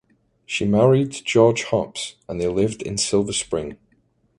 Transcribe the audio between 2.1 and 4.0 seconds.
and they lived in Silver Spring.